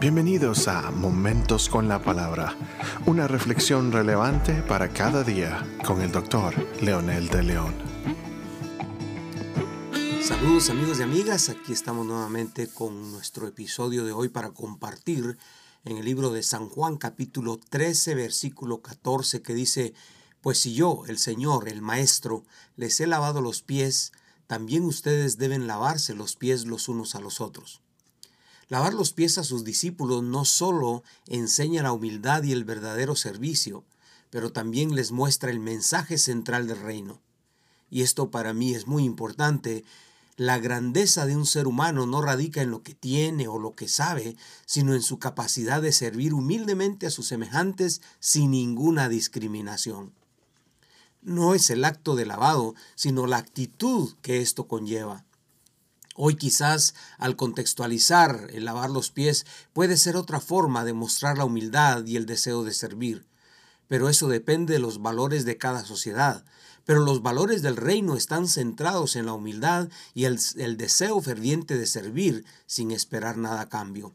Bienvenidos 0.00 0.66
a 0.66 0.90
Momentos 0.90 1.68
con 1.68 1.86
la 1.86 2.02
Palabra, 2.02 2.56
una 3.04 3.28
reflexión 3.28 3.92
relevante 3.92 4.62
para 4.62 4.88
cada 4.94 5.22
día 5.22 5.62
con 5.84 6.00
el 6.00 6.10
doctor 6.10 6.54
Leonel 6.80 7.28
de 7.28 7.42
León. 7.42 7.74
Saludos 10.22 10.70
amigos 10.70 11.00
y 11.00 11.02
amigas, 11.02 11.50
aquí 11.50 11.74
estamos 11.74 12.06
nuevamente 12.06 12.66
con 12.68 13.12
nuestro 13.12 13.46
episodio 13.46 14.06
de 14.06 14.12
hoy 14.12 14.30
para 14.30 14.52
compartir 14.52 15.36
en 15.84 15.98
el 15.98 16.06
libro 16.06 16.30
de 16.30 16.42
San 16.42 16.70
Juan 16.70 16.96
capítulo 16.96 17.60
13 17.68 18.14
versículo 18.14 18.80
14 18.80 19.42
que 19.42 19.52
dice, 19.52 19.92
pues 20.40 20.58
si 20.60 20.72
yo, 20.72 21.02
el 21.08 21.18
Señor, 21.18 21.68
el 21.68 21.82
Maestro, 21.82 22.46
les 22.74 22.98
he 23.00 23.06
lavado 23.06 23.42
los 23.42 23.60
pies, 23.60 24.12
también 24.46 24.86
ustedes 24.86 25.36
deben 25.36 25.66
lavarse 25.66 26.14
los 26.14 26.36
pies 26.36 26.64
los 26.64 26.88
unos 26.88 27.14
a 27.16 27.20
los 27.20 27.42
otros. 27.42 27.82
Lavar 28.70 28.94
los 28.94 29.12
pies 29.12 29.36
a 29.36 29.42
sus 29.42 29.64
discípulos 29.64 30.22
no 30.22 30.44
solo 30.44 31.02
enseña 31.26 31.82
la 31.82 31.92
humildad 31.92 32.44
y 32.44 32.52
el 32.52 32.64
verdadero 32.64 33.16
servicio, 33.16 33.84
pero 34.30 34.52
también 34.52 34.94
les 34.94 35.10
muestra 35.10 35.50
el 35.50 35.58
mensaje 35.58 36.18
central 36.18 36.68
del 36.68 36.80
reino. 36.80 37.20
Y 37.90 38.02
esto 38.02 38.30
para 38.30 38.54
mí 38.54 38.72
es 38.72 38.86
muy 38.86 39.02
importante. 39.02 39.84
La 40.36 40.60
grandeza 40.60 41.26
de 41.26 41.34
un 41.34 41.46
ser 41.46 41.66
humano 41.66 42.06
no 42.06 42.22
radica 42.22 42.62
en 42.62 42.70
lo 42.70 42.84
que 42.84 42.94
tiene 42.94 43.48
o 43.48 43.58
lo 43.58 43.74
que 43.74 43.88
sabe, 43.88 44.36
sino 44.66 44.94
en 44.94 45.02
su 45.02 45.18
capacidad 45.18 45.82
de 45.82 45.90
servir 45.90 46.32
humildemente 46.32 47.08
a 47.08 47.10
sus 47.10 47.26
semejantes 47.26 48.00
sin 48.20 48.52
ninguna 48.52 49.08
discriminación. 49.08 50.12
No 51.22 51.54
es 51.54 51.70
el 51.70 51.84
acto 51.84 52.14
de 52.14 52.24
lavado, 52.24 52.76
sino 52.94 53.26
la 53.26 53.38
actitud 53.38 54.14
que 54.22 54.40
esto 54.40 54.68
conlleva. 54.68 55.24
Hoy 56.22 56.34
quizás 56.34 56.94
al 57.16 57.34
contextualizar 57.34 58.48
el 58.52 58.66
lavar 58.66 58.90
los 58.90 59.10
pies 59.10 59.46
puede 59.72 59.96
ser 59.96 60.16
otra 60.16 60.38
forma 60.38 60.84
de 60.84 60.92
mostrar 60.92 61.38
la 61.38 61.46
humildad 61.46 62.04
y 62.04 62.16
el 62.16 62.26
deseo 62.26 62.62
de 62.62 62.74
servir. 62.74 63.24
Pero 63.88 64.10
eso 64.10 64.28
depende 64.28 64.74
de 64.74 64.80
los 64.80 65.00
valores 65.00 65.46
de 65.46 65.56
cada 65.56 65.82
sociedad. 65.82 66.44
Pero 66.84 67.00
los 67.00 67.22
valores 67.22 67.62
del 67.62 67.78
reino 67.78 68.16
están 68.16 68.48
centrados 68.48 69.16
en 69.16 69.24
la 69.24 69.32
humildad 69.32 69.88
y 70.12 70.24
el, 70.26 70.36
deseo 70.76 71.22
ferviente 71.22 71.78
de 71.78 71.86
servir 71.86 72.44
sin 72.66 72.90
esperar 72.90 73.38
nada 73.38 73.62
a 73.62 73.68
cambio. 73.70 74.14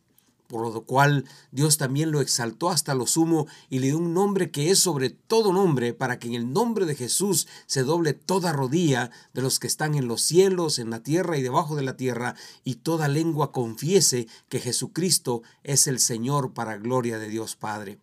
por 0.51 0.67
lo 0.67 0.83
cual 0.83 1.23
Dios 1.51 1.77
también 1.77 2.11
lo 2.11 2.19
exaltó 2.19 2.69
hasta 2.69 2.93
lo 2.93 3.07
sumo 3.07 3.47
y 3.69 3.79
le 3.79 3.87
dio 3.87 3.97
un 3.97 4.13
nombre 4.13 4.51
que 4.51 4.69
es 4.69 4.79
sobre 4.79 5.09
todo 5.09 5.53
nombre, 5.53 5.93
para 5.93 6.19
que 6.19 6.27
en 6.27 6.33
el 6.33 6.51
nombre 6.51 6.85
de 6.85 6.95
Jesús 6.95 7.47
se 7.67 7.83
doble 7.83 8.11
toda 8.11 8.51
rodilla 8.51 9.11
de 9.33 9.41
los 9.41 9.61
que 9.61 9.67
están 9.67 9.95
en 9.95 10.09
los 10.09 10.21
cielos, 10.21 10.77
en 10.77 10.89
la 10.89 11.03
tierra 11.03 11.37
y 11.37 11.41
debajo 11.41 11.77
de 11.77 11.83
la 11.83 11.95
tierra, 11.95 12.35
y 12.65 12.75
toda 12.75 13.07
lengua 13.07 13.53
confiese 13.53 14.27
que 14.49 14.59
Jesucristo 14.59 15.41
es 15.63 15.87
el 15.87 15.99
Señor 15.99 16.53
para 16.53 16.75
gloria 16.75 17.17
de 17.17 17.29
Dios 17.29 17.55
Padre. 17.55 17.99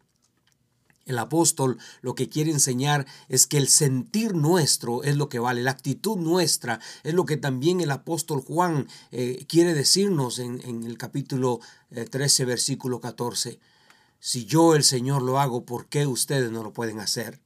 El 1.08 1.18
apóstol 1.18 1.78
lo 2.02 2.14
que 2.14 2.28
quiere 2.28 2.50
enseñar 2.50 3.06
es 3.30 3.46
que 3.46 3.56
el 3.56 3.68
sentir 3.68 4.34
nuestro 4.34 5.02
es 5.02 5.16
lo 5.16 5.30
que 5.30 5.38
vale, 5.38 5.62
la 5.62 5.70
actitud 5.70 6.18
nuestra 6.18 6.80
es 7.02 7.14
lo 7.14 7.24
que 7.24 7.38
también 7.38 7.80
el 7.80 7.90
apóstol 7.90 8.42
Juan 8.42 8.86
eh, 9.10 9.47
quiere 9.48 9.72
decirnos 9.72 10.38
en, 10.38 10.60
el 10.84 10.98
capítulo 10.98 11.60
13, 12.10 12.42
eh, 12.42 12.47
versículo 12.47 13.00
14. 13.00 13.58
Si 14.20 14.44
yo 14.44 14.74
el 14.74 14.84
Señor 14.84 15.22
lo 15.22 15.41
hago, 15.41 15.64
¿por 15.64 15.86
qué 15.86 16.06
ustedes 16.06 16.50
no 16.50 16.62
lo 16.62 16.74
pueden 16.74 17.00
hacer? 17.00 17.41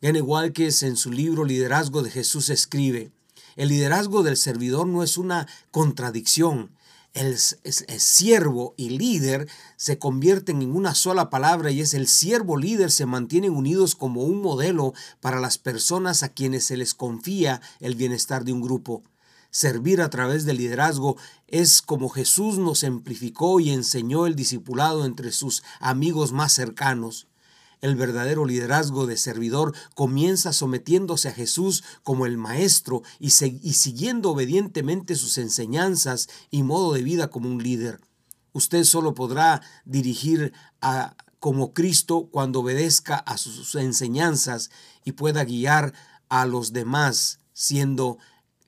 Gene 0.00 0.22
Walkes 0.22 0.82
en 0.82 0.96
su 0.96 1.12
libro 1.12 1.44
Liderazgo 1.44 2.02
de 2.02 2.10
Jesús 2.10 2.48
escribe, 2.48 3.12
el 3.56 3.68
liderazgo 3.68 4.22
del 4.22 4.38
servidor 4.38 4.86
no 4.86 5.02
es 5.02 5.18
una 5.18 5.46
contradicción, 5.72 6.70
el, 7.14 7.38
siervo 7.38 8.74
y 8.76 8.90
líder 8.90 9.48
se 9.76 9.98
convierten 9.98 10.62
en 10.62 10.74
una 10.74 10.94
sola 10.94 11.30
palabra 11.30 11.70
y 11.70 11.80
es 11.80 11.94
el 11.94 12.06
siervo 12.06 12.56
líder 12.56 12.90
se 12.90 13.06
mantienen 13.06 13.52
unidos 13.52 13.94
como 13.94 14.22
un 14.22 14.40
modelo 14.40 14.94
para 15.20 15.40
las 15.40 15.58
personas 15.58 16.22
a 16.22 16.28
quienes 16.28 16.64
se 16.64 16.76
les 16.76 16.94
confía 16.94 17.60
el 17.80 17.94
bienestar 17.94 18.44
de 18.44 18.52
un 18.52 18.60
grupo. 18.60 19.02
Servir 19.50 20.02
a 20.02 20.10
través 20.10 20.44
del 20.44 20.58
liderazgo 20.58 21.16
es 21.46 21.80
como 21.80 22.10
Jesús 22.10 22.58
nos 22.58 22.80
simplificó 22.80 23.60
y 23.60 23.70
enseñó 23.70 24.26
el 24.26 24.36
discipulado 24.36 25.06
entre 25.06 25.32
sus 25.32 25.62
amigos 25.80 26.32
más 26.32 26.52
cercanos. 26.52 27.26
El 27.80 27.94
verdadero 27.94 28.44
liderazgo 28.44 29.06
de 29.06 29.16
servidor 29.16 29.74
comienza 29.94 30.52
sometiéndose 30.52 31.28
a 31.28 31.32
Jesús 31.32 31.84
como 32.02 32.26
el 32.26 32.36
Maestro 32.36 33.02
y, 33.20 33.30
siguiendo 33.30 34.30
obedientemente 34.30 35.14
sus 35.14 35.38
enseñanzas 35.38 36.28
y 36.50 36.64
modo 36.64 36.92
de 36.92 37.02
vida 37.02 37.30
como 37.30 37.48
un 37.48 37.62
líder. 37.62 38.00
Usted 38.52 38.82
solo 38.82 39.14
podrá 39.14 39.62
dirigir 39.84 40.52
como 41.38 41.72
Cristo 41.72 42.28
cuando 42.32 42.60
obedezca 42.60 43.16
a 43.16 43.36
sus 43.36 43.74
enseñanzas 43.76 44.70
y 45.04 45.12
pueda 45.12 45.44
guiar 45.44 45.94
a 46.28 46.46
los 46.46 46.72
demás 46.72 47.38
siendo 47.52 48.18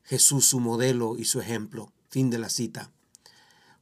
Jesús 0.05 0.47
su 0.47 0.61
modelo 0.61 1.17
y 1.19 1.25
su 1.25 1.41
ejemplo. 1.41 1.93
Fin 2.09 2.31
de 2.31 2.39
la 2.39 2.49
cita. 2.49 2.93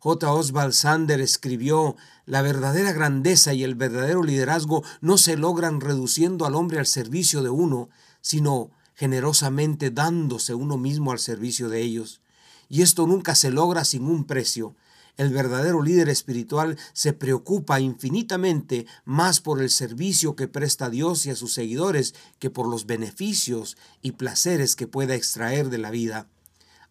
J. 0.00 0.32
Oswald 0.32 0.74
Sander 0.74 1.20
escribió, 1.20 1.96
la 2.24 2.40
verdadera 2.40 2.92
grandeza 2.92 3.52
y 3.52 3.64
el 3.64 3.74
verdadero 3.74 4.22
liderazgo 4.22 4.84
no 5.00 5.18
se 5.18 5.36
logran 5.36 5.80
reduciendo 5.80 6.46
al 6.46 6.54
hombre 6.54 6.78
al 6.78 6.86
servicio 6.86 7.42
de 7.42 7.50
uno, 7.50 7.88
sino 8.20 8.70
generosamente 8.94 9.90
dándose 9.90 10.54
uno 10.54 10.76
mismo 10.76 11.10
al 11.10 11.18
servicio 11.18 11.68
de 11.68 11.82
ellos. 11.82 12.20
Y 12.68 12.82
esto 12.82 13.06
nunca 13.06 13.34
se 13.34 13.50
logra 13.50 13.84
sin 13.84 14.04
un 14.04 14.24
precio. 14.24 14.76
El 15.16 15.30
verdadero 15.30 15.82
líder 15.82 16.08
espiritual 16.08 16.78
se 16.92 17.12
preocupa 17.12 17.80
infinitamente 17.80 18.86
más 19.04 19.40
por 19.40 19.60
el 19.60 19.68
servicio 19.68 20.36
que 20.36 20.46
presta 20.46 20.86
a 20.86 20.90
Dios 20.90 21.26
y 21.26 21.30
a 21.30 21.34
sus 21.34 21.52
seguidores 21.52 22.14
que 22.38 22.50
por 22.50 22.68
los 22.68 22.86
beneficios 22.86 23.76
y 24.00 24.12
placeres 24.12 24.76
que 24.76 24.86
pueda 24.86 25.16
extraer 25.16 25.70
de 25.70 25.78
la 25.78 25.90
vida. 25.90 26.28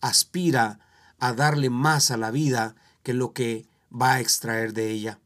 Aspira 0.01 0.79
a 1.19 1.31
darle 1.31 1.69
más 1.69 2.12
a 2.12 2.18
la 2.18 2.31
vida 2.31 2.75
que 3.07 3.13
lo 3.13 3.31
que 3.31 3.66
va 3.90 4.16
a 4.16 4.19
extraer 4.19 4.73
de 4.73 4.91
ella. 4.91 5.18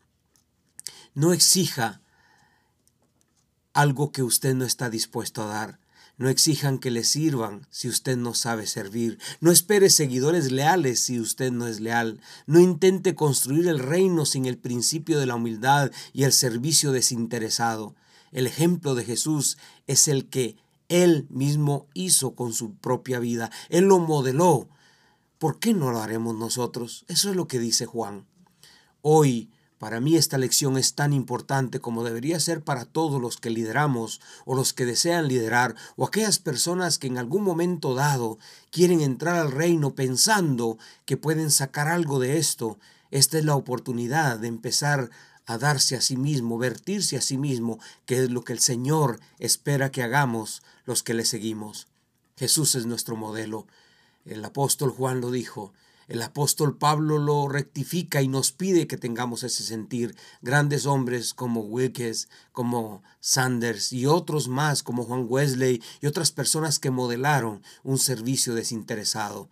No 1.15 1.33
exija 1.33 1.99
algo 3.73 4.11
que 4.11 4.21
usted 4.21 4.53
no 4.53 4.65
está 4.65 4.91
dispuesto 4.91 5.41
a 5.41 5.47
dar. 5.47 5.79
No 6.15 6.29
exijan 6.29 6.77
que 6.77 6.91
le 6.91 7.03
sirvan 7.03 7.65
si 7.71 7.89
usted 7.89 8.17
no 8.17 8.35
sabe 8.35 8.67
servir. 8.67 9.17
No 9.39 9.49
espere 9.49 9.89
seguidores 9.89 10.51
leales 10.51 10.99
si 10.99 11.19
usted 11.19 11.51
no 11.51 11.65
es 11.65 11.79
leal. 11.79 12.21
No 12.45 12.59
intente 12.59 13.15
construir 13.15 13.67
el 13.67 13.79
reino 13.79 14.27
sin 14.27 14.45
el 14.45 14.59
principio 14.59 15.17
de 15.17 15.25
la 15.25 15.33
humildad 15.33 15.91
y 16.13 16.25
el 16.25 16.33
servicio 16.33 16.91
desinteresado. 16.91 17.95
El 18.31 18.45
ejemplo 18.45 18.93
de 18.93 19.05
Jesús 19.05 19.57
es 19.87 20.07
el 20.07 20.29
que 20.29 20.55
Él 20.87 21.25
mismo 21.31 21.87
hizo 21.95 22.35
con 22.35 22.53
su 22.53 22.75
propia 22.75 23.17
vida. 23.17 23.49
Él 23.69 23.85
lo 23.85 23.97
modeló. 23.97 24.69
¿Por 25.41 25.57
qué 25.57 25.73
no 25.73 25.89
lo 25.89 25.99
haremos 25.99 26.35
nosotros? 26.35 27.03
Eso 27.07 27.31
es 27.31 27.35
lo 27.35 27.47
que 27.47 27.57
dice 27.57 27.87
Juan. 27.87 28.27
Hoy, 29.01 29.49
para 29.79 29.99
mí 29.99 30.15
esta 30.15 30.37
lección 30.37 30.77
es 30.77 30.93
tan 30.93 31.13
importante 31.13 31.79
como 31.79 32.03
debería 32.03 32.39
ser 32.39 32.63
para 32.63 32.85
todos 32.85 33.19
los 33.19 33.37
que 33.37 33.49
lideramos 33.49 34.21
o 34.45 34.53
los 34.53 34.73
que 34.73 34.85
desean 34.85 35.27
liderar 35.27 35.75
o 35.95 36.05
aquellas 36.05 36.37
personas 36.37 36.99
que 36.99 37.07
en 37.07 37.17
algún 37.17 37.43
momento 37.43 37.95
dado 37.95 38.37
quieren 38.69 39.01
entrar 39.01 39.35
al 39.35 39.51
reino 39.51 39.95
pensando 39.95 40.77
que 41.05 41.17
pueden 41.17 41.49
sacar 41.49 41.87
algo 41.87 42.19
de 42.19 42.37
esto. 42.37 42.77
Esta 43.09 43.39
es 43.39 43.45
la 43.45 43.55
oportunidad 43.55 44.37
de 44.37 44.47
empezar 44.47 45.09
a 45.47 45.57
darse 45.57 45.95
a 45.95 46.01
sí 46.01 46.17
mismo, 46.17 46.59
vertirse 46.59 47.17
a 47.17 47.21
sí 47.21 47.39
mismo, 47.39 47.79
que 48.05 48.23
es 48.23 48.29
lo 48.29 48.43
que 48.43 48.53
el 48.53 48.59
Señor 48.59 49.19
espera 49.39 49.89
que 49.89 50.03
hagamos 50.03 50.61
los 50.85 51.01
que 51.01 51.15
le 51.15 51.25
seguimos. 51.25 51.87
Jesús 52.37 52.75
es 52.75 52.85
nuestro 52.85 53.15
modelo. 53.15 53.65
El 54.25 54.43
apóstol 54.45 54.91
Juan 54.91 55.21
lo 55.21 55.31
dijo, 55.31 55.73
el 56.11 56.21
apóstol 56.23 56.77
Pablo 56.77 57.19
lo 57.19 57.47
rectifica 57.47 58.21
y 58.21 58.27
nos 58.27 58.51
pide 58.51 58.85
que 58.85 58.97
tengamos 58.97 59.43
ese 59.43 59.63
sentir. 59.63 60.13
Grandes 60.41 60.85
hombres 60.85 61.33
como 61.33 61.61
Wilkes, 61.61 62.27
como 62.51 63.01
Sanders 63.21 63.93
y 63.93 64.07
otros 64.07 64.49
más 64.49 64.83
como 64.83 65.05
Juan 65.05 65.25
Wesley 65.29 65.81
y 66.01 66.07
otras 66.07 66.33
personas 66.33 66.79
que 66.79 66.91
modelaron 66.91 67.63
un 67.83 67.97
servicio 67.97 68.53
desinteresado. 68.55 69.49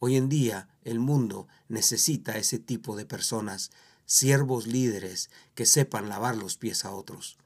Hoy 0.00 0.16
en 0.16 0.28
día 0.28 0.68
el 0.84 0.98
mundo 0.98 1.48
necesita 1.68 2.36
ese 2.36 2.58
tipo 2.58 2.94
de 2.94 3.06
personas, 3.06 3.70
siervos 4.04 4.66
líderes 4.66 5.30
que 5.54 5.64
sepan 5.64 6.10
lavar 6.10 6.36
los 6.36 6.58
pies 6.58 6.84
a 6.84 6.92
otros. 6.92 7.38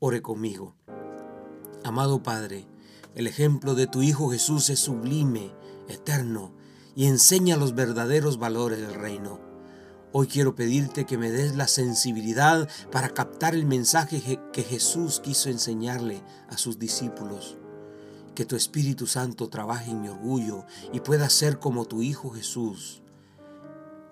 Ore 0.00 0.22
conmigo. 0.22 0.74
Amado 1.84 2.24
Padre, 2.24 2.66
el 3.14 3.28
ejemplo 3.28 3.76
de 3.76 3.86
tu 3.86 4.02
Hijo 4.02 4.30
Jesús 4.30 4.70
es 4.70 4.80
sublime, 4.80 5.52
eterno, 5.88 6.52
y 6.94 7.06
enseña 7.06 7.56
los 7.56 7.74
verdaderos 7.74 8.38
valores 8.38 8.80
del 8.80 8.94
reino. 8.94 9.38
Hoy 10.12 10.28
quiero 10.28 10.54
pedirte 10.54 11.04
que 11.04 11.18
me 11.18 11.30
des 11.30 11.56
la 11.56 11.68
sensibilidad 11.68 12.68
para 12.90 13.10
captar 13.10 13.54
el 13.54 13.66
mensaje 13.66 14.40
que 14.50 14.62
Jesús 14.62 15.20
quiso 15.20 15.50
enseñarle 15.50 16.22
a 16.48 16.56
sus 16.56 16.78
discípulos. 16.78 17.58
Que 18.34 18.46
tu 18.46 18.56
Espíritu 18.56 19.06
Santo 19.06 19.50
trabaje 19.50 19.90
en 19.90 20.00
mi 20.00 20.08
orgullo 20.08 20.64
y 20.92 21.00
pueda 21.00 21.28
ser 21.28 21.58
como 21.58 21.84
tu 21.84 22.00
Hijo 22.00 22.30
Jesús. 22.30 23.02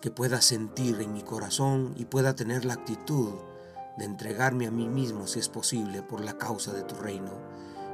Que 0.02 0.10
pueda 0.10 0.42
sentir 0.42 1.00
en 1.00 1.14
mi 1.14 1.22
corazón 1.22 1.94
y 1.96 2.04
pueda 2.04 2.36
tener 2.36 2.66
la 2.66 2.74
actitud 2.74 3.30
de 3.96 4.04
entregarme 4.04 4.66
a 4.66 4.70
mí 4.70 4.88
mismo 4.88 5.26
si 5.26 5.38
es 5.38 5.48
posible 5.48 6.02
por 6.02 6.22
la 6.22 6.36
causa 6.36 6.74
de 6.74 6.82
tu 6.82 6.96
reino. 6.96 7.32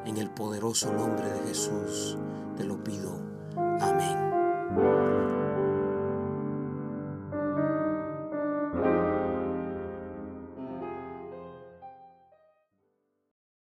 En 0.04 0.16
el 0.16 0.30
poderoso 0.30 0.92
nombre 0.92 1.30
de 1.30 1.48
Jesús. 1.48 2.16